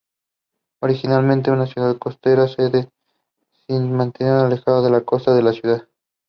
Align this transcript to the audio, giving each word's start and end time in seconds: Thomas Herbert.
Thomas 0.81 0.97
Herbert. 0.97 1.45